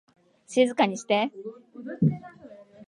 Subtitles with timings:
[0.47, 1.31] 静かにして